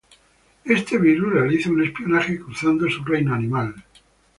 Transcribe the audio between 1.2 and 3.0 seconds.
realiza un espionaje cruzando